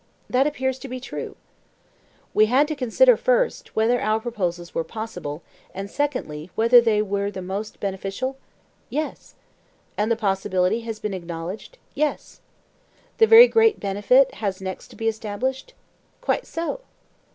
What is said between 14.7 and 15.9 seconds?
to be established?